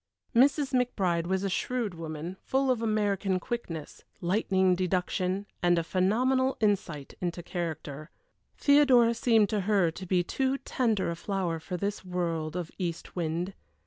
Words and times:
Mrs. 0.35 0.73
McBride 0.73 1.27
was 1.27 1.43
a 1.43 1.47
shrewd 1.49 1.93
woman, 1.93 2.35
full 2.41 2.71
of 2.71 2.81
American 2.81 3.39
quickness, 3.39 4.03
lightning 4.19 4.73
deduction, 4.73 5.45
and 5.61 5.77
a 5.77 5.83
phenomenal 5.83 6.57
insight 6.59 7.13
into 7.21 7.43
character. 7.43 8.09
Theodora 8.57 9.13
seemed 9.13 9.49
to 9.49 9.59
her 9.61 9.91
to 9.91 10.05
be 10.07 10.23
too 10.23 10.57
tender 10.57 11.11
a 11.11 11.15
flower 11.15 11.59
for 11.59 11.77
this 11.77 12.03
world 12.03 12.55
of 12.55 12.71
east 12.79 13.15
wind. 13.15 13.53